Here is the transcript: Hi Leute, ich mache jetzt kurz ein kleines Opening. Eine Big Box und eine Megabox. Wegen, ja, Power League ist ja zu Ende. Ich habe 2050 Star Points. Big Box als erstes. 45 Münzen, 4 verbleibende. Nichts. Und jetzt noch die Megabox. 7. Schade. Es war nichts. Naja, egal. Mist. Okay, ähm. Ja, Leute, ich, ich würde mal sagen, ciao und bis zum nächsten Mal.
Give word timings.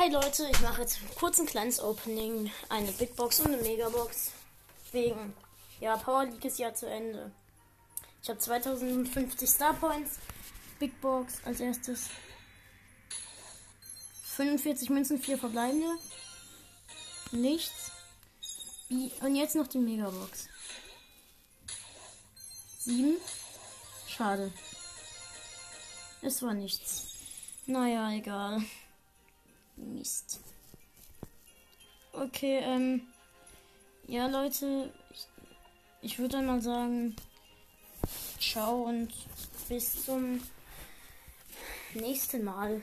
Hi 0.00 0.08
Leute, 0.08 0.48
ich 0.50 0.58
mache 0.60 0.80
jetzt 0.80 0.98
kurz 1.16 1.38
ein 1.40 1.44
kleines 1.44 1.78
Opening. 1.78 2.50
Eine 2.70 2.90
Big 2.92 3.14
Box 3.16 3.40
und 3.40 3.48
eine 3.48 3.60
Megabox. 3.60 4.30
Wegen, 4.92 5.34
ja, 5.78 5.94
Power 5.98 6.24
League 6.24 6.42
ist 6.42 6.58
ja 6.58 6.72
zu 6.72 6.86
Ende. 6.88 7.30
Ich 8.22 8.30
habe 8.30 8.38
2050 8.38 9.46
Star 9.46 9.74
Points. 9.74 10.18
Big 10.78 10.98
Box 11.02 11.42
als 11.44 11.60
erstes. 11.60 12.08
45 14.36 14.88
Münzen, 14.88 15.20
4 15.20 15.36
verbleibende. 15.36 15.94
Nichts. 17.32 17.92
Und 18.88 19.36
jetzt 19.36 19.54
noch 19.54 19.66
die 19.66 19.80
Megabox. 19.80 20.48
7. 22.78 23.18
Schade. 24.08 24.50
Es 26.22 26.40
war 26.40 26.54
nichts. 26.54 27.04
Naja, 27.66 28.10
egal. 28.12 28.64
Mist. 30.00 30.40
Okay, 32.14 32.60
ähm. 32.62 33.02
Ja, 34.06 34.26
Leute, 34.28 34.90
ich, 35.10 35.26
ich 36.00 36.18
würde 36.18 36.40
mal 36.40 36.60
sagen, 36.62 37.14
ciao 38.40 38.84
und 38.84 39.12
bis 39.68 40.06
zum 40.06 40.40
nächsten 41.92 42.42
Mal. 42.44 42.82